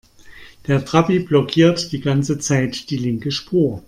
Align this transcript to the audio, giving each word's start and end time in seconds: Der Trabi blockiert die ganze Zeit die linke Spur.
Der 0.65 0.83
Trabi 0.83 1.19
blockiert 1.19 1.91
die 1.91 2.01
ganze 2.01 2.39
Zeit 2.39 2.89
die 2.89 2.97
linke 2.97 3.29
Spur. 3.31 3.79